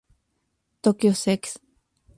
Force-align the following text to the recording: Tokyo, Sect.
Tokyo, 0.81 1.13
Sect. 1.13 1.51